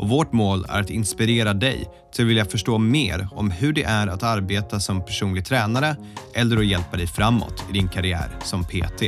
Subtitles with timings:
[0.00, 3.82] och vårt mål är att inspirera dig till att vilja förstå mer om hur det
[3.82, 5.96] är att arbeta som personlig tränare
[6.34, 9.02] eller att hjälpa dig framåt i din karriär som PT.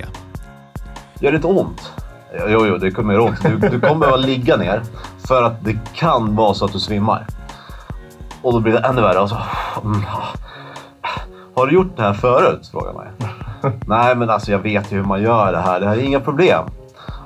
[1.21, 1.93] Gör det inte ont?
[2.49, 3.43] Jo, jo, det kommer göra ont.
[3.43, 4.83] Du, du kommer behöva ligga ner
[5.29, 7.27] för att det kan vara så att du svimmar.
[8.43, 9.19] Och då blir det ännu värre.
[9.19, 9.43] Alltså,
[9.85, 10.02] mm,
[11.55, 12.69] har du gjort det här förut?
[12.73, 13.07] Frågar man
[13.87, 15.80] Nej, men alltså jag vet ju hur man gör det här.
[15.80, 16.65] Det här är inga problem.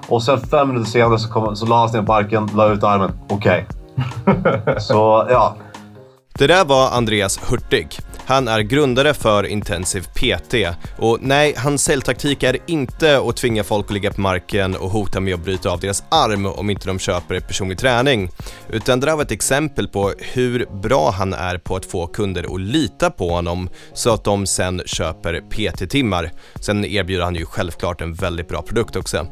[0.08, 2.72] Och sen fem minuter senare så, kom, så la han sig ner på parken, la
[2.72, 3.12] ut armen.
[3.28, 3.66] Okej.
[4.26, 4.80] Okay.
[4.80, 5.56] så ja.
[6.38, 7.98] Det där var Andreas Hurtig.
[8.26, 10.54] Han är grundare för Intensive PT
[10.98, 15.20] och nej, hans säljtaktik är inte att tvinga folk att ligga på marken och hota
[15.20, 18.30] med att bryta av deras arm om inte de köper personlig träning.
[18.68, 22.54] Utan det där var ett exempel på hur bra han är på att få kunder
[22.54, 26.32] att lita på honom så att de sen köper PT-timmar.
[26.60, 29.26] Sen erbjuder han ju självklart en väldigt bra produkt också.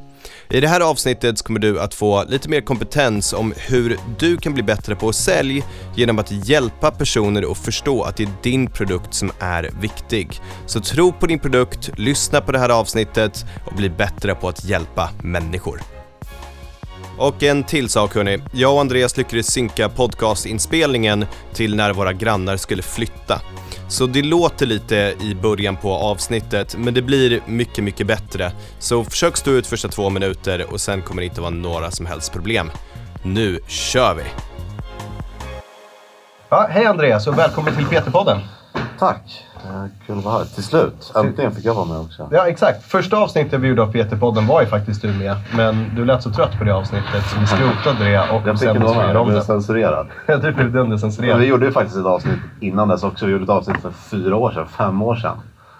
[0.50, 4.54] I det här avsnittet kommer du att få lite mer kompetens om hur du kan
[4.54, 5.64] bli bättre på att sälja
[5.96, 10.40] genom att hjälpa personer att förstå att det är din produkt som är viktig.
[10.66, 14.64] Så tro på din produkt, lyssna på det här avsnittet och bli bättre på att
[14.64, 15.93] hjälpa människor.
[17.18, 18.38] Och en till sak hörni.
[18.52, 23.40] Jag och Andreas lyckades synka podcastinspelningen till när våra grannar skulle flytta.
[23.88, 28.52] Så det låter lite i början på avsnittet, men det blir mycket, mycket bättre.
[28.78, 32.06] Så försök stå ut första två minuter och sen kommer det inte vara några som
[32.06, 32.70] helst problem.
[33.22, 34.22] Nu kör vi!
[36.48, 38.40] Ja, hej Andreas och välkommen till PT-podden.
[38.98, 39.44] Tack!
[40.06, 40.44] Kul att vara här.
[40.44, 41.12] Till slut.
[41.16, 42.28] Äntligen fick jag vara med också.
[42.30, 42.82] Ja, exakt.
[42.82, 45.36] Första avsnittet vi gjorde av PT-podden var ju faktiskt du med.
[45.56, 48.68] Men du lät så trött på det avsnittet så vi skrotade det och jag fick
[48.68, 49.16] vara med.
[49.16, 50.06] Jag blev censurerad.
[50.26, 51.40] Ja, du blev dömd censurerad.
[51.40, 53.26] vi gjorde ju faktiskt ett avsnitt innan dess också.
[53.26, 55.36] Vi gjorde ett avsnitt för fyra år sedan, fem år sedan.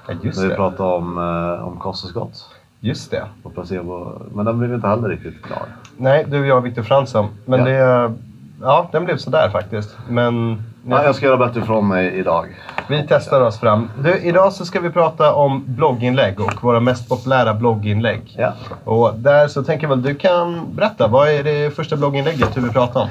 [0.09, 2.50] Ja, just När vi pratade om, eh, om kosttillskott.
[2.81, 3.27] Just det.
[3.43, 4.23] Och placebo.
[4.34, 5.62] Men den blev inte heller riktigt klar.
[5.97, 7.28] Nej, du och jag och Viktor Fransson.
[7.44, 7.67] Men ja.
[7.67, 8.15] det...
[8.61, 9.97] Ja, den blev sådär faktiskt.
[10.09, 12.57] Men Ja, jag ska göra bättre ifrån mig idag.
[12.89, 13.91] Vi testar oss fram.
[14.03, 18.35] Du, idag så ska vi prata om blogginlägg och våra mest populära blogginlägg.
[18.39, 18.53] Ja.
[18.85, 21.09] Och där så tänker jag väl du kan berätta.
[21.09, 23.09] Vad är det första blogginlägget du vill prata om?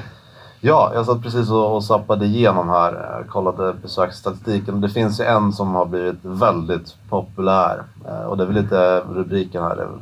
[0.60, 3.16] Ja, jag satt precis och, och zappade igenom här.
[3.18, 4.80] Jag kollade besöksstatistiken.
[4.80, 7.82] Det finns ju en som har blivit väldigt populär.
[8.08, 9.76] Eh, och det är väl lite rubriken här.
[9.76, 10.00] Det är väl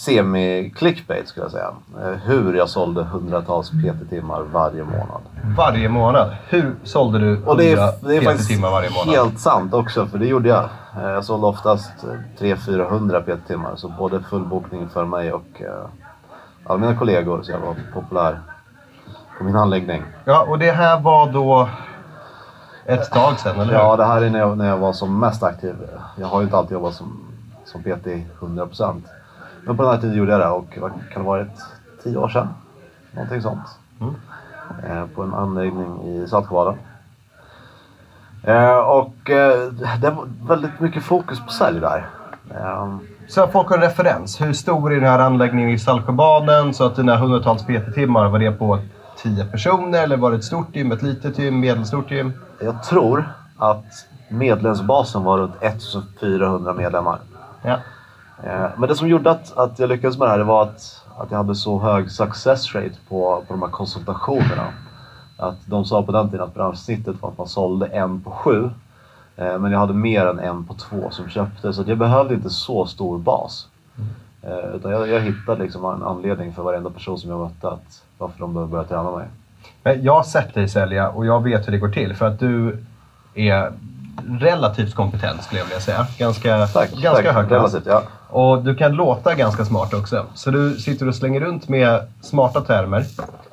[0.00, 1.70] semi-clickbait skulle jag säga.
[2.02, 5.20] Eh, hur jag sålde hundratals PT-timmar varje månad.
[5.56, 6.36] Varje månad?
[6.48, 7.56] Hur sålde du 100
[7.92, 9.14] PT-timmar varje månad?
[9.14, 10.64] helt sant också, för det gjorde jag.
[10.96, 11.92] Eh, jag sålde oftast
[12.38, 15.62] 300-400 PT-timmar, så både fullbokning för mig och
[16.64, 18.40] alla mina kollegor, så jag var populär
[19.38, 20.02] på min anläggning.
[20.24, 21.68] Ja, och det här var då
[22.84, 23.72] ett tag sedan, eller hur?
[23.72, 25.74] Ja, det här är när jag, när jag var som mest aktiv.
[26.16, 27.20] Jag har ju inte alltid jobbat som,
[27.64, 28.06] som PT
[28.40, 29.02] 100%.
[29.64, 31.62] Men på den här tiden gjorde jag det och vad kan det ha varit?
[32.02, 32.48] Tio år sedan?
[33.10, 33.78] Någonting sånt.
[34.00, 34.14] Mm.
[34.84, 36.74] Eh, på en anläggning i Saltsjöbaden.
[38.42, 42.08] Eh, och eh, det var väldigt mycket fokus på sälj där.
[42.54, 42.96] Eh,
[43.28, 44.40] så folk har en referens.
[44.40, 46.74] Hur stor är den här anläggningen i Saltsjöbaden?
[46.74, 48.78] Så att dina hundratals PT-timmar, var det på
[49.22, 52.32] 10 personer eller var det ett stort gym, ett litet gym, medelstort gym?
[52.60, 53.84] Jag tror att
[54.28, 57.18] medlemsbasen var runt 1400 medlemmar.
[57.62, 57.76] Ja.
[58.44, 61.30] Eh, men det som gjorde att, att jag lyckades med det här var att, att
[61.30, 64.72] jag hade så hög success rate på, på de här konsultationerna.
[65.36, 68.70] Att de sa på den tiden att branschsnittet var att man sålde en på sju.
[69.36, 72.50] Eh, men jag hade mer än en på två som köpte så jag behövde inte
[72.50, 73.68] så stor bas.
[73.98, 74.74] Mm.
[74.74, 78.40] Utan jag, jag hittade liksom en anledning för varenda person som jag mötte att varför
[78.40, 79.26] de behöver börja träna mig.
[80.02, 82.14] Jag har sett dig sälja och jag vet hur det går till.
[82.14, 82.84] För att du
[83.34, 83.72] är
[84.26, 86.06] relativt kompetent skulle jag vilja säga.
[86.18, 87.34] Ganska, tack, ganska tack.
[87.34, 88.02] hög Relativt, ja.
[88.30, 90.26] Och du kan låta ganska smart också.
[90.34, 93.04] Så du sitter och slänger runt med smarta termer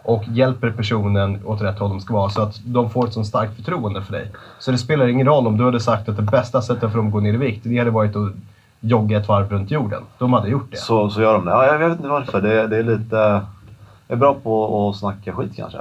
[0.04, 3.24] och hjälper personen åt rätt håll de ska vara så att de får ett så
[3.24, 4.32] starkt förtroende för dig.
[4.60, 7.08] Så det spelar ingen roll om du hade sagt att det bästa sättet för dem
[7.08, 8.32] att gå ner i vikt, det hade varit att
[8.80, 10.04] jogga ett varv runt jorden.
[10.18, 10.78] De hade gjort det.
[10.78, 11.52] Så, så gör de det?
[11.52, 12.42] Ja, jag vet inte varför.
[12.42, 13.16] Det, det är lite...
[14.08, 15.80] Jag är bra på att snacka skit kanske.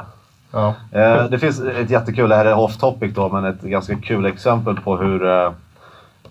[0.50, 0.75] Ja.
[0.90, 4.26] Eh, det finns ett jättekul, det här är off topic då, men ett ganska kul
[4.26, 5.50] exempel på hur, eh,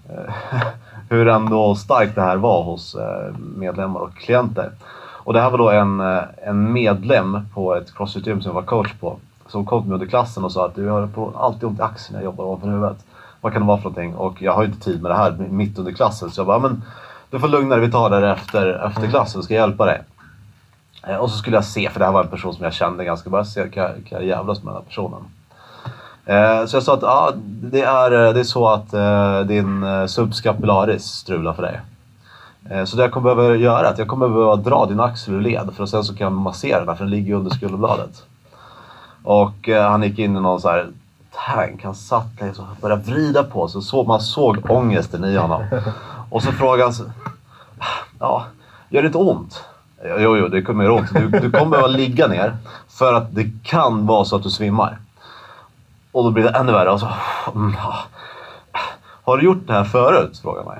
[1.09, 4.71] hur ändå starkt det här var hos eh, medlemmar och klienter.
[5.23, 5.99] Och det här var då en,
[6.45, 9.17] en medlem på ett crossfit-gym som jag var coach på.
[9.47, 12.13] Som kom till mig under klassen och sa att du har alltid ont i axeln
[12.13, 12.97] när jag jobbar ovanför huvudet.
[13.41, 14.15] vad kan det vara för någonting?
[14.15, 16.31] Och jag har ju inte tid med det här mitt under klassen.
[16.31, 16.83] Så jag bara, men
[17.29, 20.01] du får lugna dig, vi tar det efter, efter klassen, ska jag hjälpa dig?
[21.07, 23.05] Eh, Och så skulle jag se, för det här var en person som jag kände
[23.05, 25.19] ganska bra, kan, jag- kan jag jävlas med den här personen?
[26.25, 27.31] Eh, så jag sa att ja,
[27.61, 31.81] det, är, eh, det är så att eh, din eh, subscapularis strular för dig.
[32.69, 35.33] Eh, så det jag kommer behöva göra är att jag kommer behöva dra din axel
[35.33, 37.51] ur led för att sen så kan jag massera den, för den ligger ju under
[37.51, 38.23] skulderbladet.
[39.23, 40.87] Och eh, han gick in i någon så här
[41.45, 41.83] tank.
[41.83, 43.81] Han satt liksom och började vrida på sig.
[43.81, 45.63] Så man såg ångesten i honom.
[46.29, 47.03] Och så frågade han så,
[48.19, 48.45] Ja,
[48.89, 49.63] gör det inte ont?
[50.19, 51.13] Jo, jo, det kommer göra ont.
[51.13, 52.57] Du, du kommer behöva ligga ner
[52.89, 54.97] för att det kan vara så att du svimmar.
[56.15, 56.91] Och då blir det ännu värre.
[56.91, 57.07] Och så,
[57.55, 57.73] mm,
[59.23, 60.39] har du gjort det här förut?
[60.43, 60.77] Frågar mig.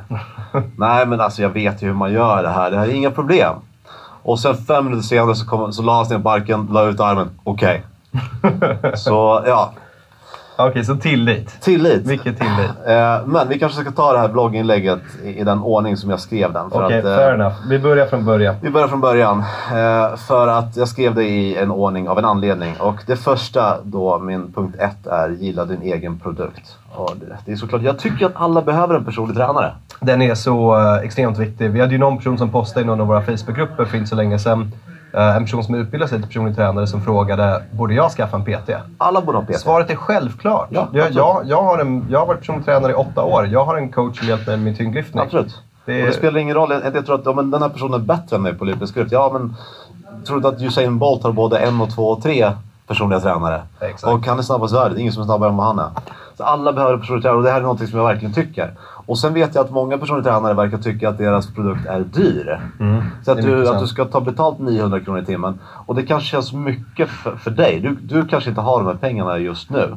[0.77, 2.71] Nej, men alltså jag vet ju hur man gör det här.
[2.71, 3.53] Det här är inga problem.
[4.23, 6.83] Och sen fem minuter senare så, kom, så la han sig ner på marken, la
[6.83, 7.29] ut armen.
[7.43, 7.83] Okej.
[8.95, 9.73] Så ja,
[10.57, 11.61] Okej, så tillit.
[11.61, 12.05] tillit.
[12.05, 12.71] Mycket tillit.
[12.87, 16.19] Eh, men vi kanske ska ta det här blogginlägget i, i den ordning som jag
[16.19, 16.65] skrev den.
[16.71, 17.55] Okej, att, eh, fair enough.
[17.69, 18.55] Vi börjar från början.
[18.61, 19.39] Vi börjar från början.
[19.39, 22.75] Eh, för att jag skrev det i en ordning av en anledning.
[22.79, 26.77] Och det första då, min punkt ett, är gilla din egen produkt.
[26.95, 29.71] Och det, det är såklart, jag tycker att alla behöver en personlig tränare.
[29.99, 31.71] Den är så extremt viktig.
[31.71, 34.15] Vi hade ju någon person som postade i någon av våra Facebookgrupper för inte så
[34.15, 34.71] länge sedan.
[35.15, 38.43] Eh, en person som utbildar sig till personlig tränare som frågade borde jag skaffa en
[38.45, 38.69] PT?
[38.97, 39.59] Alla borde ha PT.
[39.59, 40.67] Svaret är självklart.
[40.71, 43.47] Ja, jag, jag, jag, har en, jag har varit personlig tränare i åtta år.
[43.47, 45.23] Jag har en coach som hjälpt mig med min tyngdlyftning.
[45.23, 45.61] Absolut.
[45.85, 46.71] Det- Och det spelar ingen roll.
[46.83, 48.95] Jag, jag tror att ja, men den här personen är bättre än mig på olympisk
[48.95, 49.11] lyft.
[49.11, 49.55] Ja, men
[50.25, 52.51] tror du att Usain Bolt har både en och två och tre
[52.87, 53.61] personliga tränare?
[53.79, 54.13] Exakt.
[54.13, 54.99] Och han är snabbast i världen.
[54.99, 55.89] Ingen som är snabbare än vad han är.
[56.37, 58.71] Så alla behöver personlig tränare och det här är något som jag verkligen tycker.
[59.05, 62.59] Och sen vet jag att många personliga tränare verkar tycka att deras produkt är dyr.
[63.23, 63.51] Så att Mm.
[63.51, 65.59] är mycket du, att du ska ta betalt 900 kronor i timmen.
[65.85, 67.79] Och det kanske känns mycket för, för dig.
[67.79, 69.95] Du, du kanske inte har de här pengarna just nu.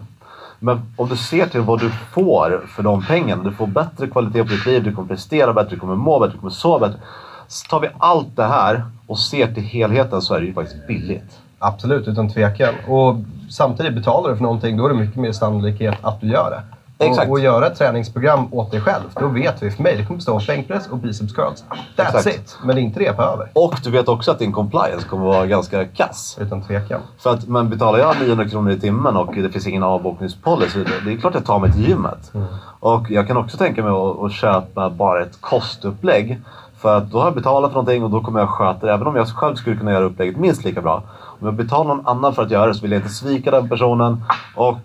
[0.58, 3.42] Men om du ser till vad du får för de pengarna.
[3.42, 6.32] Du får bättre kvalitet på ditt liv, du kommer prestera bättre, du kommer må bättre,
[6.32, 7.00] du kommer sova bättre.
[7.48, 10.86] Så tar vi allt det här och ser till helheten så är det ju faktiskt
[10.86, 11.38] billigt.
[11.58, 12.74] Absolut, utan tvekan.
[12.88, 13.16] Och
[13.50, 16.62] samtidigt betalar du för någonting, då är det mycket mer sannolikhet att du gör det.
[17.00, 17.26] Exakt.
[17.28, 20.16] Och, och göra ett träningsprogram åt dig själv, då vet vi för mig, det kommer
[20.16, 21.64] bestå av bänkpress och biceps curls.
[21.96, 22.26] That's Exakt.
[22.26, 22.58] it!
[22.64, 23.50] Men inte jag behöver.
[23.52, 26.38] Och du vet också att din compliance kommer vara ganska kass.
[26.40, 27.00] Utan tvekan.
[27.18, 31.12] För att, men betalar jag 900 kronor i timmen och det finns ingen avbokningspolicy, det-
[31.12, 32.32] är klart jag tar mig till gymmet.
[32.80, 36.40] Och jag kan också tänka mig att, att köpa bara ett kostupplägg.
[36.78, 38.92] För att då har jag betalat för någonting och då kommer jag sköta det.
[38.92, 41.02] Även om jag själv skulle kunna göra upplägget minst lika bra.
[41.40, 43.68] Om jag betalar någon annan för att göra det så vill jag inte svika den
[43.68, 44.24] personen.
[44.56, 44.78] Och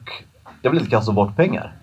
[0.62, 1.74] jag vill inte kasta bort pengar.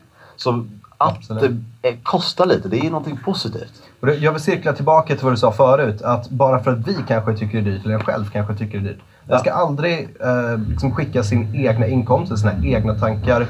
[0.43, 0.51] Så
[0.99, 1.61] att Absolut.
[1.81, 3.83] det eh, kostar lite, det är ju någonting positivt.
[4.01, 6.03] Jag vill cirkla tillbaka till vad du sa förut.
[6.03, 8.79] Att bara för att vi kanske tycker det är dyrt, eller en själv kanske tycker
[8.79, 9.01] det är dyrt.
[9.27, 9.35] Ja.
[9.35, 13.47] Man ska aldrig eh, liksom skicka sin egna inkomst, sina egna tankar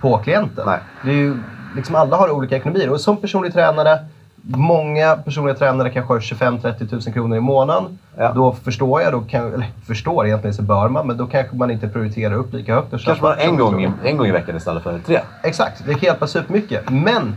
[0.00, 0.66] på klienten.
[0.66, 0.78] Nej.
[1.04, 1.36] Det är ju,
[1.76, 2.90] liksom alla har olika ekonomier.
[2.90, 3.98] Och som personlig tränare,
[4.42, 7.98] många personliga tränare kanske har 25-30 000 kronor i månaden.
[8.16, 8.32] Ja.
[8.32, 11.70] Då förstår jag, då kan, eller förstår egentligen så bör man, men då kanske man
[11.70, 12.90] inte prioriterar upp lika högt.
[12.90, 15.20] Kanske bara en gång, en gång i veckan istället för tre.
[15.42, 16.90] Exakt, det kan hjälpa supermycket.
[16.90, 17.36] Men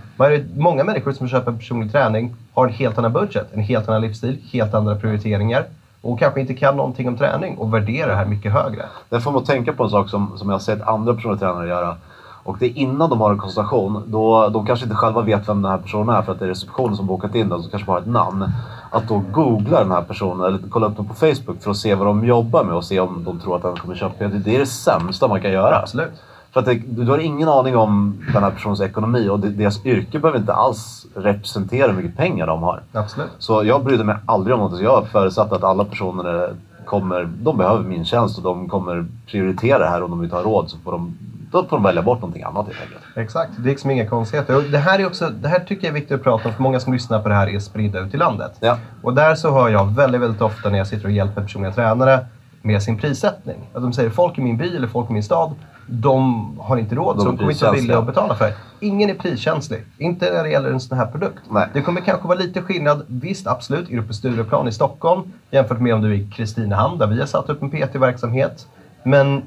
[0.55, 4.37] många människor som köper personlig träning har en helt annan budget, en helt annan livsstil,
[4.51, 5.65] helt andra prioriteringar
[6.01, 8.85] och kanske inte kan någonting om träning och värderar det här mycket högre.
[9.09, 11.67] Det får man tänka på en sak som, som jag har sett andra personliga tränare
[11.67, 11.95] göra.
[12.45, 14.03] Och det är innan de har en konsultation.
[14.07, 16.49] Då, de kanske inte själva vet vem den här personen är för att det är
[16.49, 18.45] receptionen som bokat in den som kanske bara har ett namn.
[18.89, 21.95] Att då googla den här personen eller kolla upp dem på Facebook för att se
[21.95, 24.27] vad de jobbar med och se om de tror att den kommer köpa.
[24.27, 25.75] Det det är det sämsta man kan göra.
[25.75, 26.11] Absolut.
[26.51, 30.19] För att det, du har ingen aning om den här personens ekonomi och deras yrke
[30.19, 32.81] behöver inte alls representera hur mycket pengar de har.
[32.93, 33.29] Absolut.
[33.37, 34.77] Så jag brydde mig aldrig om något.
[34.77, 39.79] Så jag förutsatte att alla personer kommer, de behöver min tjänst och de kommer prioritera
[39.79, 40.69] det här om de inte har råd.
[40.69, 41.17] Så får de,
[41.55, 43.01] då får de välja bort någonting annat helt enkelt.
[43.15, 44.55] Exakt, det är liksom inga konstigheter.
[44.55, 46.63] Och det, här är också, det här tycker jag är viktigt att prata om för
[46.63, 48.51] många som lyssnar på det här är spridda ut i landet.
[48.59, 48.77] Ja.
[49.01, 52.25] Och där så hör jag väldigt, väldigt ofta när jag sitter och hjälper personliga tränare
[52.61, 53.57] med sin prissättning.
[53.73, 55.55] Att de säger folk i min by eller folk i min stad,
[55.87, 58.53] de har inte råd De så de kommer inte vara villiga att betala för det.
[58.79, 59.85] Ingen är priskänslig.
[59.97, 61.41] Inte när det gäller en sån här produkt.
[61.49, 61.67] Nej.
[61.73, 63.05] Det kommer kanske vara lite skillnad.
[63.07, 63.89] Visst, absolut.
[63.89, 67.19] Är du på Stureplan i Stockholm jämfört med om du är i Kristinehamn där vi
[67.19, 68.67] har satt upp en PT-verksamhet.
[69.03, 69.41] Men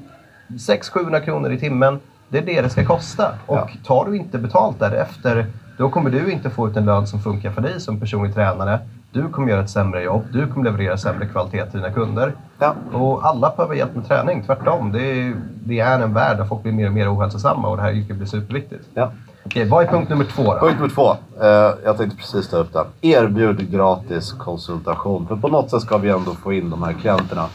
[0.49, 3.31] 600-700 kronor i timmen, det är det det ska kosta.
[3.45, 3.67] Och Ja.
[3.85, 5.45] tar du inte betalt därefter,
[5.77, 8.79] då kommer du inte få ut en lön som funkar för dig som personlig tränare.
[9.11, 12.33] Du kommer göra ett sämre jobb, du kommer leverera sämre kvalitet till dina kunder.
[12.59, 12.73] Ja.
[12.93, 14.91] Och alla behöver hjälp med träning, tvärtom.
[14.91, 17.83] Det är, det är en värld där folk blir mer och mer ohälsosamma och det
[17.83, 18.83] här yrket blir superviktigt.
[18.93, 19.11] Ja.
[19.45, 20.59] Okej, vad är punkt nummer två då?
[20.59, 21.11] Punkt nummer två.
[21.41, 22.85] Eh, jag tänkte precis ta upp den.
[23.01, 25.27] Erbjud gratis konsultation.
[25.27, 27.45] För på något sätt ska vi ändå få in de här klienterna.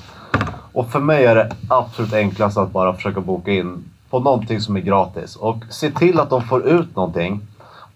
[0.75, 4.77] Och för mig är det absolut enklast att bara försöka boka in på någonting som
[4.77, 5.37] är gratis.
[5.37, 7.41] Och se till att de får ut någonting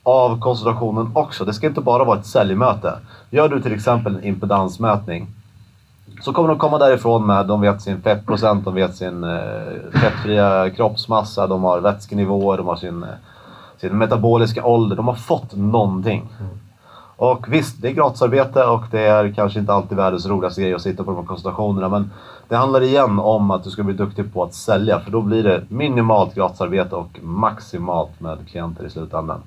[0.02, 1.44] av konsultationen också.
[1.44, 2.98] Det ska inte bara vara ett säljmöte.
[3.30, 5.26] Gör du till exempel en impedansmätning
[6.20, 10.70] så kommer de komma därifrån med, de vet sin fettprocent, de vet sin eh, fettfria
[10.70, 13.08] kroppsmassa, de har vätskenivåer, de har sin, eh,
[13.80, 14.96] sin metaboliska ålder.
[14.96, 16.28] De har fått någonting.
[16.40, 16.58] Mm.
[17.18, 20.82] Och visst, det är gratisarbete och det är kanske inte alltid världens roligaste grej att
[20.82, 21.88] sitta på de här konsultationerna.
[21.88, 22.10] Men
[22.48, 25.00] det handlar igen om att du ska bli duktig på att sälja.
[25.00, 29.40] För då blir det minimalt gratisarbete och maximalt med klienter i slutändan.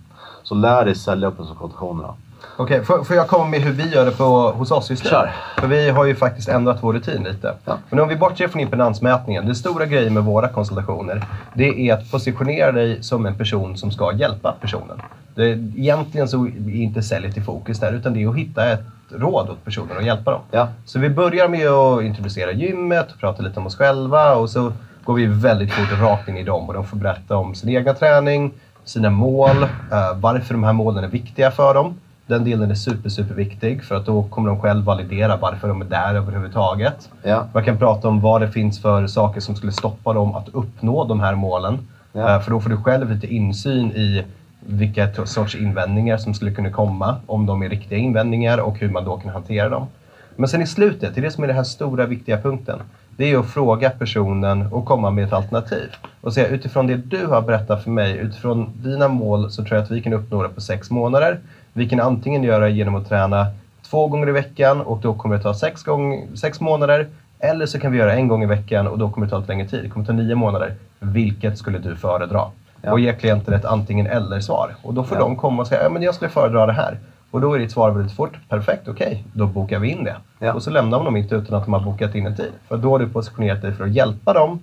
[0.44, 2.14] Så lär dig sälja på konsultationerna.
[2.58, 5.10] Okej, får, får jag komma med hur vi gör det på, hos oss just nu?
[5.10, 5.32] Kör.
[5.58, 7.56] För vi har ju faktiskt ändrat vår rutin lite.
[7.66, 7.78] Ja.
[7.90, 9.46] Men om vi bortser från impedansmätningen.
[9.46, 13.92] Det stora grejen med våra konsultationer, det är att positionera dig som en person som
[13.92, 15.02] ska hjälpa personen.
[15.36, 18.84] Det, egentligen så är inte säljet i fokus där, utan det är att hitta ett
[19.10, 20.42] råd åt personen och hjälpa dem.
[20.52, 20.68] Ja.
[20.86, 24.74] Så vi börjar med att introducera gymmet och prata lite om oss själva och så
[25.04, 27.96] går vi väldigt fort rakt in i dem och de får berätta om sin egen
[27.96, 28.52] träning,
[28.84, 29.70] sina mål, eh,
[30.16, 31.94] varför de här målen är viktiga för dem.
[32.28, 35.82] Den delen är super, super viktig för att då kommer de själv validera varför de
[35.82, 37.10] är där överhuvudtaget.
[37.24, 37.46] Ja.
[37.54, 41.04] Man kan prata om vad det finns för saker som skulle stoppa dem att uppnå
[41.06, 41.88] de här målen.
[42.14, 42.36] Ja.
[42.36, 44.24] Eh, För då får du själv lite insyn i
[44.66, 49.06] vilka sorts invändningar som skulle kunna komma, om de är riktiga invändningar och hur man
[49.06, 49.88] då kan hantera dem.
[50.36, 52.80] Men sen i slutet, det är det som är den här stora viktiga punkten.
[53.18, 55.96] Det är att fråga personen och komma med ett alternativ.
[56.22, 59.84] Och säga utifrån det du har berättat för mig, utifrån dina mål så tror jag
[59.84, 61.40] att vi kan uppnå det på sex månader.
[61.74, 63.46] Vi kan antingen göra det genom att träna
[63.90, 67.08] två gånger i veckan och då kommer det ta sex, gång, sex månader.
[67.40, 69.52] Eller så kan vi göra en gång i veckan och då kommer det ta lite
[69.52, 69.84] längre tid.
[69.84, 70.76] Det kommer ta nio månader.
[71.00, 72.46] Vilket skulle du föredra?
[72.82, 72.92] Ja.
[72.92, 74.76] Och ge klienten ett antingen eller-svar.
[74.82, 75.24] Och då får Ja.
[75.24, 77.00] de komma och säga, ja men jag skulle föredra det här.
[77.32, 80.16] Och då är ditt svar väldigt fort, perfekt, okej, då bokar vi in det.
[80.40, 80.54] Ja.
[80.54, 82.52] Och så lämnar man dem inte utan att de har bokat in en tid.
[82.68, 84.60] För då har du positionerat dig för att hjälpa dem.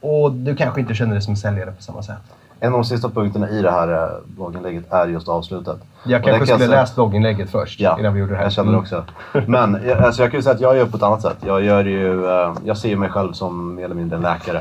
[0.00, 2.16] Och du kanske inte känner dig som säljare på samma sätt.
[2.60, 5.76] En av de sista punkterna i det här eh, blogginlägget är just avslutet.
[6.04, 8.44] Jag kanske kan skulle säga- läst blogginlägget först Ja, innan vi gjorde det här.
[8.44, 9.04] jag känner det också.
[9.46, 11.36] Men jag- alltså, jag kan ju säga att jag gör på ett annat sätt.
[11.46, 14.60] Jag, gör ju, eh, jag ser mig själv som mer eller mindre en läkare.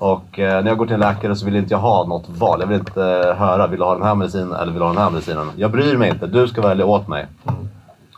[0.00, 2.60] Och eh, när jag går till en läkare så vill inte jag ha något val.
[2.60, 4.88] Jag vill inte eh, höra, vill du ha den här medicinen eller vill du ha
[4.92, 5.50] den här medicinen?
[5.56, 7.26] Jag bryr mig inte, du ska välja åt mig.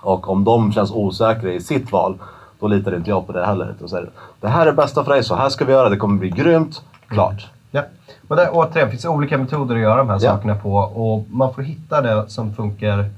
[0.01, 2.19] Och om de känns osäkra i sitt val,
[2.61, 3.71] då litar inte jag på det heller.
[3.77, 4.11] Utan säger,
[4.41, 6.83] det här är bästa för dig, så här ska vi göra, det kommer bli grymt.
[7.09, 7.51] Klart.
[7.71, 7.83] Ja.
[8.29, 10.31] Och där, återigen, finns det olika metoder att göra de här Ja.
[10.37, 10.75] sakerna på.
[10.77, 13.11] Och man får hitta det som funkar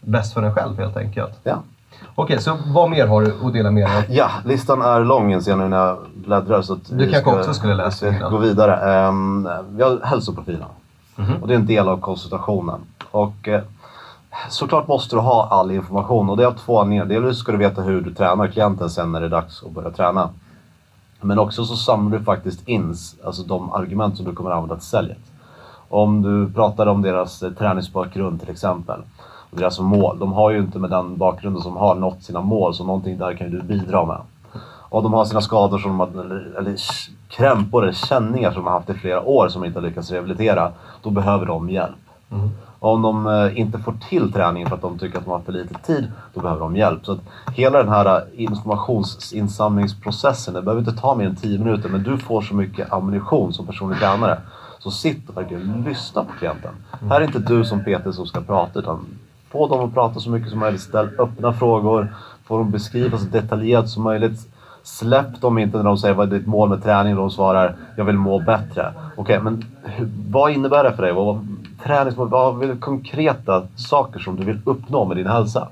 [0.00, 1.40] bäst för en själv helt enkelt.
[1.42, 1.56] Ja.
[2.14, 4.02] Okej, så vad mer har du att dela med dig av?
[4.08, 6.62] Ja, listan är lång inser jag nu när jag bläddrar.
[6.62, 8.30] Så att Du kanske också skulle läsa innan.
[8.30, 9.06] gå vidare.
[9.08, 10.68] Um, vi har hälsoprofilen.
[11.16, 11.42] Mhm.
[11.42, 12.80] Och det är en del av konsultationen.
[13.10, 13.62] Och eh,
[14.48, 16.30] såklart måste du ha all information.
[16.30, 17.04] Och det är av två anledningar.
[17.22, 19.90] Dels ska du veta hur du tränar klienten sen när det är dags att börja
[19.90, 20.28] träna.
[21.20, 24.76] Men också så samlar du faktiskt in alltså de argument som du kommer att använda
[24.76, 25.18] till säljet.
[25.88, 29.00] Om du pratar om deras eh, träningsbakgrund till exempel.
[29.56, 30.18] Deras mål.
[30.18, 32.74] De har ju inte med den bakgrunden som har nått sina mål.
[32.74, 34.18] Så någonting där kan ju du bidra med.
[34.88, 36.76] Och de har sina skador som de har, eller, eller
[37.28, 40.10] krämpor eller känningar som de har haft i flera år som de inte har lyckats
[40.10, 40.72] rehabilitera.
[41.02, 41.96] Då behöver de hjälp.
[42.78, 45.40] Och om de eh, inte får till träningen för att de tycker att de har
[45.40, 47.06] för lite tid, då behöver de hjälp.
[47.06, 47.20] Så att
[47.54, 52.18] hela den här eh, informationsinsamlingsprocessen, det behöver inte ta mer än 10 minuter, men du
[52.18, 54.38] får så mycket ammunition som personlig tränare.
[54.78, 56.70] Så sitt och verkligen lyssna på klienten.
[57.08, 59.06] Här är inte du som PT som ska prata, utan
[59.50, 60.80] få dem att prata så mycket som möjligt.
[60.80, 64.48] Ställ öppna frågor, få dem beskriva så detaljerat som möjligt.
[64.82, 67.76] Släpp dem inte när de säger vad är ditt mål med träning och de svarar
[67.96, 68.94] jag vill må bättre.
[69.16, 71.12] Okej, men hur, vad innebär det för dig?
[71.12, 71.48] Vad,
[71.82, 75.68] träningsmål, vad är konkreta saker som du vill uppnå med din hälsa?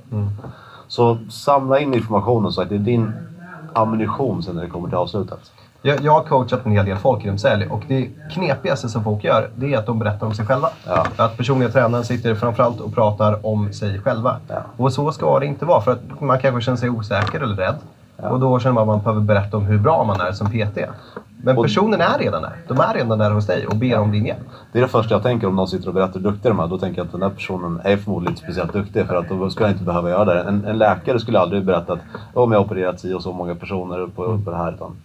[0.89, 3.13] Så samla in informationen så att det är din
[3.73, 5.53] ammunition sen när det kommer till avslutet.
[5.87, 9.25] Jag, jag har coachat en hel del folk inom sälj och det knepigaste som folk
[9.25, 10.69] gör, det är att de berättar om sig själva.
[10.87, 11.07] Ja.
[11.17, 14.37] Att personliga tränaren sitter framförallt och pratar om sig själva.
[14.49, 14.63] Ja.
[14.77, 17.75] Och så ska det inte vara, för att man kanske känner sig osäker eller rädd.
[18.17, 20.79] Och då känner man att man behöver berätta om hur bra man är som PT.
[21.43, 22.53] Men personen är redan där.
[22.69, 24.41] De är redan där hos dig och ber om din hjälp.
[24.73, 26.67] Det är det första jag tänker om någon sitter och berättar hur duktig de är.
[26.67, 29.51] Då tänker jag att den här personen är förmodligen inte speciellt duktig för att då
[29.51, 30.41] skulle jag inte behöva göra det.
[30.41, 32.01] En, en läkare skulle aldrig berätta att
[32.35, 34.73] om jag har opererat si och så många personer på, på det här.
[34.73, 34.97] Utan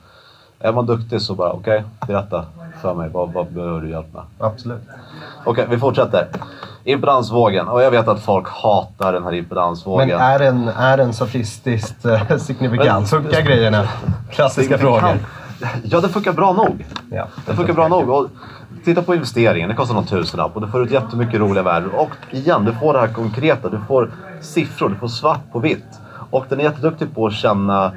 [0.59, 2.45] är man duktig så bara okej, berätta
[2.81, 3.09] för mig.
[3.09, 4.23] Vad, vad behöver du hjälp med?
[4.39, 4.81] Absolut.
[5.45, 6.27] Okej, vi fortsätter.
[6.83, 7.67] Impedansvågen.
[7.67, 10.07] Och jag vet att folk hatar den här impedansvågen.
[10.07, 13.09] Men är den, är den statistiskt eh, signifikant?
[13.09, 13.87] Funkar grejerna?
[14.31, 15.19] Klassiska frågor.
[15.83, 16.85] Ja, det funkar bra nog.
[17.11, 17.27] Ja.
[17.45, 18.09] Det funkar bra nog.
[18.09, 18.27] Och
[18.85, 19.69] titta på investeringen.
[19.69, 21.89] Det kostar någon tusenlapp och du får ut jättemycket roliga värden.
[21.91, 23.69] Och igen, du får det här konkreta.
[23.69, 24.11] Du får
[24.41, 24.89] siffror.
[24.89, 25.99] Du får svart på vitt.
[26.29, 27.91] Och den är jätteduktig på att känna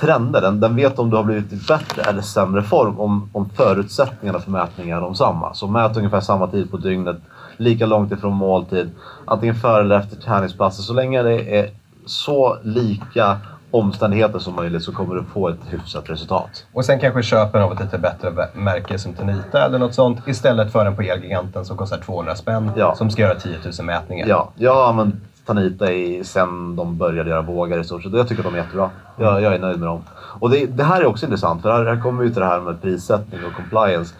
[0.00, 0.40] trender.
[0.40, 3.00] Den, den vet om du har blivit i bättre eller sämre form.
[3.00, 5.54] Om, om förutsättningarna för mätningar är de samma.
[5.54, 7.16] Så mät ungefär samma tid på dygnet
[7.56, 8.90] lika långt ifrån måltid,
[9.24, 10.84] antingen före eller efter träningspasset.
[10.84, 11.70] Så länge det är
[12.06, 13.38] så lika
[13.70, 16.66] omständigheter som möjligt så kommer du få ett hyfsat resultat.
[16.72, 20.72] Och sen kanske köpen av ett lite bättre märke som Tenita eller något sånt istället
[20.72, 22.94] för en på Elgiganten som kostar 200 spänn Ja.
[22.94, 24.26] som ska göra 10 000 mätningar.
[24.26, 25.14] Ja, jag har använt
[25.46, 28.12] Tanita i, sen de började göra vågar i stort sett.
[28.12, 28.90] Jag tycker att de är jättebra.
[29.16, 30.02] Jag, jag är nöjd med dem.
[30.40, 32.60] Och det, det här är också intressant, för här, här kommer vi till det här
[32.60, 34.14] med prissättning och compliance.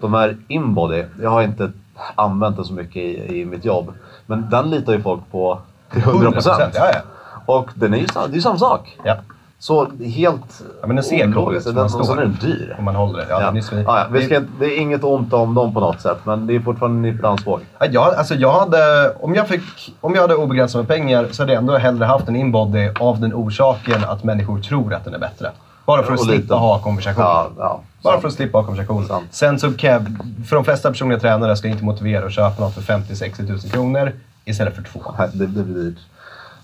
[0.00, 1.72] De här inbody, jag har inte
[2.14, 3.92] använt den så mycket i, i mitt jobb.
[4.26, 5.58] Men den litar ju folk på
[5.92, 6.32] till 100%.
[6.32, 7.00] 100%, ja, ja.
[7.46, 8.98] Och den är ju det är ju samma sak.
[9.04, 9.16] Ja.
[9.62, 12.16] Så helt Ja, men den ser cool ut, Den, man och sen står.
[12.18, 12.76] är den dyr.
[12.78, 13.26] Om man håller det.
[13.28, 13.50] Ja, Ja.
[13.50, 16.46] det är Ja, ja, ska, det är inget ont om dem på något sätt, men
[16.46, 17.60] det är fortfarande en nippdansvåg.
[17.78, 21.42] Ja, jag, alltså jag hade, om, jag fick, om jag hade obegränsat med pengar så
[21.42, 25.14] hade jag ändå hellre haft en inbody av den orsaken att människor tror att den
[25.14, 25.50] är bättre.
[25.86, 27.24] Bara för att slippa lite- ha konversation.
[27.24, 27.80] Ja, ja.
[28.02, 29.06] Bara för att slippa ha konversation.
[29.06, 29.24] Sant.
[29.30, 30.02] Sen så kan jag,
[30.48, 33.60] för de flesta personliga tränare ska jag inte motivera att köpa något för 50-60 000
[33.60, 34.12] kronor
[34.44, 35.00] istället för två.
[35.18, 35.98] Nej, det blir dyrt.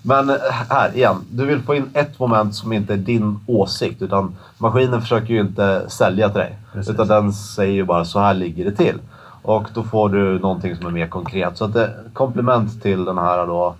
[0.01, 0.35] Men eh,
[0.69, 4.01] här igen, du vill få in ett moment som inte är din åsikt.
[4.01, 6.55] Utan maskinen försöker ju inte sälja till dig.
[6.73, 6.93] Precis.
[6.93, 8.99] Utan den säger ju bara så här ligger det till.
[9.41, 11.57] Och då får du någonting som är mer konkret.
[11.57, 13.75] Så att det, komplement till den här då,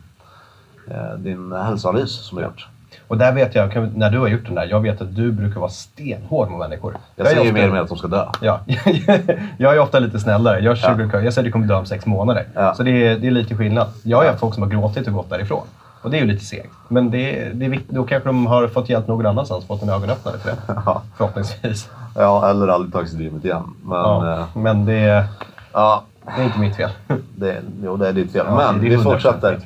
[0.92, 2.68] eh, din hälsoanalys som du har gjort.
[3.08, 5.60] Och där vet jag, när du har gjort den där, jag vet att du brukar
[5.60, 6.98] vara stenhård mot människor.
[7.16, 8.26] Jag är säger ju mer och mer att de ska dö.
[8.42, 8.60] Ja,
[9.58, 10.60] jag är ofta lite snällare.
[10.60, 12.46] Jag, sugarcoat- jag säger att du kommer dö om sex månader.
[12.54, 12.74] Ja.
[12.76, 13.88] Så det är, det är lite skillnad.
[14.04, 15.62] Jag har haft folk som har gråtit och gått därifrån.
[16.08, 16.74] Och det är ju lite segt.
[16.88, 17.90] Men det det är viktigt.
[17.96, 20.58] Då kanske de har fått hjälp någon annanstans, fått en ögonöppnare för det.
[20.86, 21.02] Ja.
[21.18, 21.90] Förhoppningsvis.
[22.16, 23.64] Ja, eller aldrig tagit sig gymmet igen.
[23.84, 24.38] Men Ja.
[24.38, 25.26] ja, Men det, är-
[25.74, 26.90] ja det är inte mitt fel.
[27.36, 28.46] det, jo, det är ditt fel.
[28.50, 29.60] Ja, Men vi 100% fortsätter.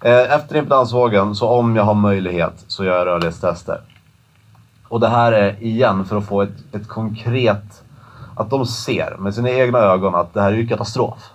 [0.00, 3.80] Eh, Efter impedansvågen, så om jag har möjlighet, så gör jag rörlighetstester.
[4.88, 7.82] Och det här är igen för att få ett, ett konkret...
[8.36, 11.30] Att de ser med sina egna ögon att det här är ju katastrof.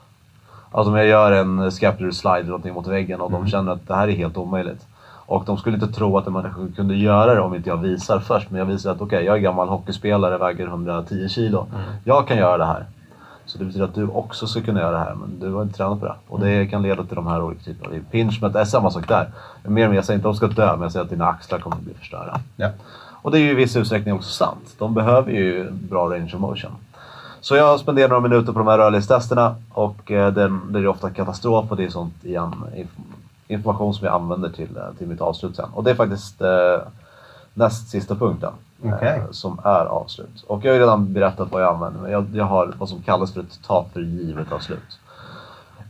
[0.72, 3.88] Alltså om jag gör en scapular slide eller någonting mot väggen och de känner att
[3.88, 4.88] det här är helt omöjligt.
[5.26, 8.20] Och de skulle inte tro att en människa kunde göra det om inte jag visar
[8.20, 8.50] först.
[8.50, 11.68] Men jag visar att okej, jag är gammal hockeyspelare, väger 110 kilo.
[12.04, 12.86] Jag kan göra det här.
[13.46, 15.78] Så det betyder att du också ska kunna göra det här, men du har inte
[15.78, 16.16] tränat på det.
[16.28, 18.54] Och det kan leda till de här olika typerna av pinchment.
[18.54, 19.30] Det är samma sak där.
[19.64, 21.28] Mer och mer, jag säger inte att de ska dö, men jag säger att dina
[21.28, 22.40] axlar kommer att bli förstörda.
[22.56, 22.70] Ja.
[23.22, 24.76] Och det är ju i viss utsträckning också sant.
[24.80, 26.72] De behöver ju bra range of motion.
[27.48, 31.10] Så jag spenderar några minuter på de här rörlighetstesterna och eh, den, det är ofta
[31.10, 33.02] katastrof och det är sånt igen, inf-
[33.48, 35.70] information som jag använder till, eh, till mitt avslut sen.
[35.74, 36.80] Och det är faktiskt eh,
[37.54, 38.52] näst sista punkten
[38.84, 39.18] Okej.
[39.18, 40.44] eh, som är avslut.
[40.48, 43.02] Och jag har ju redan berättat vad jag använder, men jag, jag har vad som
[43.02, 45.00] kallas för ett ta för givet avslut.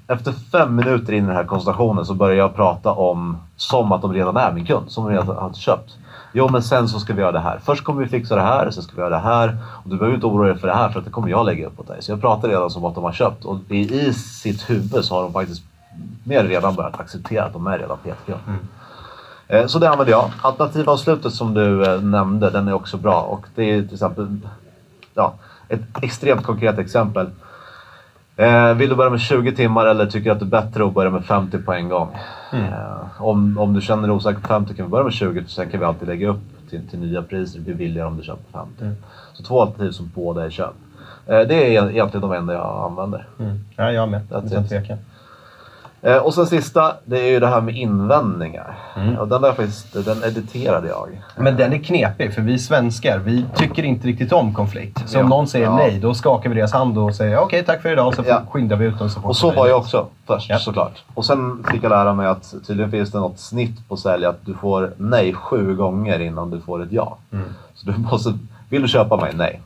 [0.08, 4.02] Efter fem minuter in i den här konsultationen så börjar jag prata om som att
[4.02, 5.98] de redan är min kund, som de redan har köpt.
[6.38, 7.60] Jo, men sen så ska vi göra det här.
[7.66, 9.58] Först kommer vi fixa det här, sen ska vi göra det här.
[9.84, 11.68] Och du behöver inte oroa dig för det här, för att det kommer jag lägga
[11.68, 12.02] upp åt dig.
[12.02, 13.46] Så jag pratar redan som att de har köpt.
[13.46, 15.62] Och i, sitt huvud så har de faktiskt
[16.24, 18.40] mer redan börjat acceptera att de är redan PT-kund.
[19.48, 20.32] Eh, Så det använder jag.
[20.42, 23.22] Alternativavslutet som du eh, nämnde, den är också bra.
[23.22, 24.38] Och det är till exempel
[25.14, 25.34] ja,
[25.70, 27.30] ett extremt konkret exempel.
[28.36, 30.94] Eh, vill du börja med 20 timmar eller tycker du att det är bättre att
[30.94, 32.10] börja med 50 på en gång?
[32.54, 35.70] Eh, om, om du känner dig osäker på 50 kan vi börja med 20, sen
[35.70, 37.60] kan vi alltid lägga upp till, till nya priser.
[37.60, 39.02] Det blir billigare om du köper 50.
[39.34, 40.74] Så två alternativ som båda är köp.
[41.26, 43.28] Eh, det är egentligen de enda jag använder.
[43.40, 43.60] Mm.
[43.76, 44.22] Ja, jag med.
[44.30, 44.98] Utan tvekan.
[46.02, 48.78] Eh, och sen sista, det är ju det här med invändningar.
[48.96, 49.18] Mm.
[49.18, 51.22] Och den där faktiskt, den editerade jag.
[51.38, 55.10] Men den är knepig, för vi svenskar, vi tycker inte riktigt om konflikt.
[55.10, 55.24] Så Ja.
[55.24, 55.76] om någon säger Ja.
[55.78, 58.42] nej, då skakar vi deras hand och säger okej, tack för idag, så Ja.
[58.52, 60.60] skyndar vi ut dem så fort Och så var jag också först Ja.
[60.60, 61.04] såklart.
[61.14, 64.46] Och sen fick jag lära mig att tydligen finns det något snitt på sälj att
[64.46, 67.18] du får nej sju gånger innan du får ett ja.
[67.32, 67.46] Mm.
[67.74, 68.34] Så du måste,
[68.70, 69.34] vill du köpa mig?
[69.36, 69.62] Nej.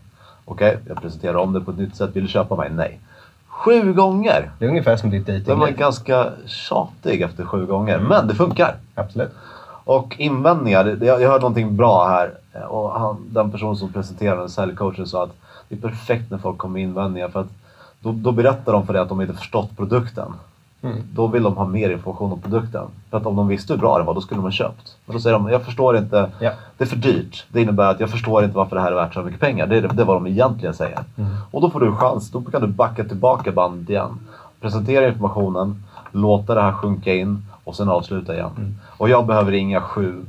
[0.46, 2.10] Okej, jag presenterar om det på ett nytt sätt.
[2.14, 2.70] Vill du köpa mig?
[2.72, 3.00] Nej.
[3.52, 4.52] Sju gånger!
[4.60, 8.08] Det är ungefär som ditt Den var ganska tjatig efter sju gånger, Mm.
[8.08, 8.76] men det funkar.
[8.96, 9.32] Absolut.
[9.84, 12.34] Och invändningar, jag, jag hörde någonting bra här.
[12.68, 15.36] Och han, den person som presenterade säljcoachen sa att
[15.70, 17.48] det är perfekt när folk kommer med invändningar för att
[18.00, 20.34] då, då berättar de för dig att de inte förstått produkten.
[20.84, 20.98] Mm.
[21.14, 22.84] Då vill de ha mer information om produkten.
[23.10, 24.96] För att om de visste hur bra det var, då skulle de ha köpt.
[25.06, 26.52] Men då säger de, jag förstår inte, Ja.
[26.78, 27.46] det är för dyrt.
[27.50, 29.68] Det innebär att jag förstår inte varför det här är värt så mycket pengar.
[29.68, 31.00] Det är, det är vad de egentligen säger.
[31.52, 34.20] Och då får du en chans, då kan du backa tillbaka bandet igen.
[34.62, 38.80] Presentera informationen, låta det här sjunka in och sen avsluta igen.
[38.98, 40.26] Och jag behöver inga sju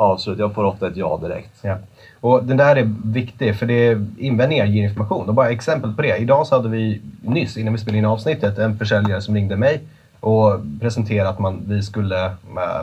[0.00, 1.50] avslut, jag får ofta ett ja direkt.
[1.62, 1.76] Ja.
[2.20, 5.28] Och den där är viktig, för det invändningar ger information.
[5.28, 6.16] Och bara exempel på det.
[6.16, 9.80] Idag så hade vi nyss, innan vi spelade in avsnittet, en försäljare som ringde mig
[10.20, 12.32] och presenterade att man, vi skulle eh,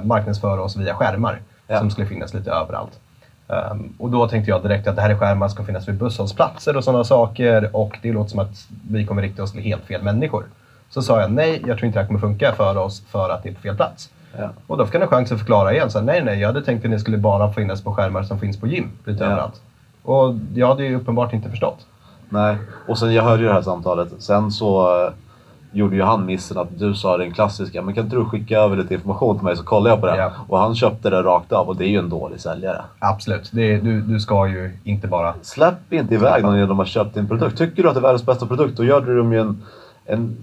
[0.03, 1.80] marknadsföra oss via skärmar Ja.
[1.80, 2.99] som skulle finnas lite överallt.
[3.47, 5.95] Ehm, och då tänkte jag direkt att det här är skärmar som ska finnas vid
[5.95, 9.84] busshållplatser och sådana saker och det låter som att vi kommer rikta oss till helt
[9.84, 10.43] fel människor.
[10.89, 13.43] Så sa jag nej, jag tror inte det här kommer funka för oss för att
[13.43, 14.10] det är på fel plats.
[14.38, 14.50] Ja.
[14.67, 15.91] Och då fick han en chans att förklara igen.
[15.91, 18.39] Så här, nej, nej, jag hade tänkt att det skulle bara finnas på skärmar som
[18.39, 19.30] finns på gym lite Ja.
[19.30, 19.62] överallt.
[20.04, 21.86] Och jag hade ju uppenbart inte förstått.
[22.30, 24.08] Nej, och sen jag hörde ju det här samtalet.
[24.19, 25.12] Sen så eh,
[25.71, 28.78] gjorde ju han missen att du sa den klassiska, men kan inte du skicka över
[28.78, 30.17] lite information till mig så kollar jag på det.
[30.17, 30.32] Ja.
[30.47, 32.82] Och han köpte det rakt av och det är ju en dålig säljare.
[33.00, 35.34] Absolut, det är, du, du ska ju inte bara...
[35.41, 37.58] Släpp inte iväg någon genom att ha köpt din produkt.
[37.58, 39.63] Tycker du att det är världens bästa produkt, då gör du dem ju en,
[40.08, 40.38] en,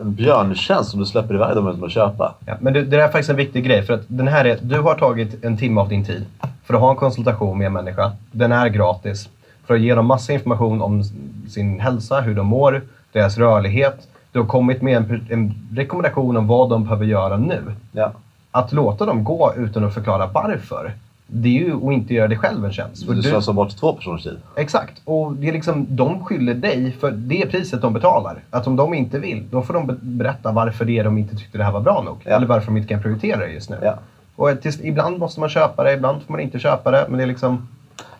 [0.00, 2.34] en björntjänst om du släpper iväg dem utan att köpa.
[2.46, 3.82] Ja, men det, det där är faktiskt en viktig grej.
[3.82, 6.26] För att den här är, du har tagit en timme av din tid
[6.64, 8.12] för att ha en konsultation med en människa.
[8.32, 9.28] Den är gratis.
[9.66, 11.04] För att ge dem massa information om
[11.48, 14.08] sin hälsa, hur de mår, deras rörlighet.
[14.32, 17.62] Du har kommit med en, en rekommendation om vad de behöver göra nu.
[17.92, 18.12] Ja.
[18.50, 20.92] Att låta dem gå utan att förklara varför,
[21.26, 23.06] det är ju att inte göra dig själv en tjänst.
[23.06, 24.36] För Du du- slösar bort två personers tid.
[24.56, 25.02] Exakt.
[25.04, 28.38] Och det är liksom, de skyller dig för det priset de betalar.
[28.50, 31.36] Att om de inte vill, då får de be- berätta varför det är de inte
[31.36, 32.16] tyckte det här var bra nog.
[32.24, 32.30] Ja.
[32.36, 33.76] Eller varför de inte kan prioritera det just nu.
[33.82, 33.94] Ja.
[34.36, 37.06] Och tills, ibland måste man köpa det, ibland får man inte köpa det.
[37.08, 37.68] Men det är liksom...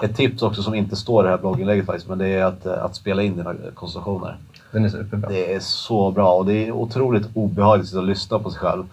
[0.03, 2.67] Ett tips också som inte står i det här blogginlägget faktiskt, men det är att,
[2.67, 4.37] eh, att spela in dina konsultationer.
[4.73, 5.29] Den är superbra.
[5.29, 8.85] Det är så bra och det är otroligt obehagligt att lyssna på sig själv.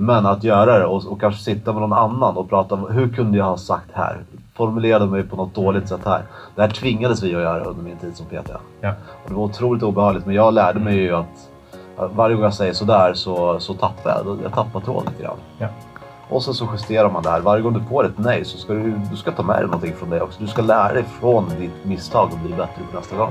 [0.00, 3.08] Men att göra det och, och kanske sitta med någon annan och prata om hur
[3.08, 4.20] kunde jag ha sagt här?
[4.54, 6.22] Formulerade mig på något dåligt sätt här.
[6.54, 8.50] Det här tvingades vi att göra under min tid som PT.
[8.80, 8.92] Ja.
[9.24, 11.50] Och det var otroligt obehagligt men jag lärde mig ju att
[12.14, 14.38] varje gång jag säger sådär så, så tappar jag.
[14.42, 15.36] Jag tappar tråden lite grann.
[15.58, 15.68] Ja.
[16.28, 17.40] Och sen så justerar man det här.
[17.40, 19.94] Varje gång du får ett nej så ska du, du ska ta med dig någonting
[19.96, 20.42] från det också.
[20.42, 23.30] Du ska lära dig från ditt misstag och bli bättre på nästa gång.